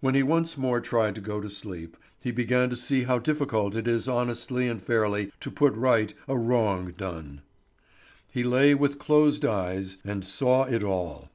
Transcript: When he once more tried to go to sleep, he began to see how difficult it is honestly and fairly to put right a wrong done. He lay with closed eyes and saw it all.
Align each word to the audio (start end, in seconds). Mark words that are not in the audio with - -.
When 0.00 0.16
he 0.16 0.24
once 0.24 0.58
more 0.58 0.80
tried 0.80 1.14
to 1.14 1.20
go 1.20 1.40
to 1.40 1.48
sleep, 1.48 1.96
he 2.20 2.32
began 2.32 2.68
to 2.70 2.76
see 2.76 3.04
how 3.04 3.20
difficult 3.20 3.76
it 3.76 3.86
is 3.86 4.08
honestly 4.08 4.66
and 4.66 4.82
fairly 4.82 5.30
to 5.38 5.52
put 5.52 5.76
right 5.76 6.12
a 6.26 6.36
wrong 6.36 6.92
done. 6.98 7.42
He 8.32 8.42
lay 8.42 8.74
with 8.74 8.98
closed 8.98 9.44
eyes 9.44 9.98
and 10.04 10.24
saw 10.24 10.64
it 10.64 10.82
all. 10.82 11.30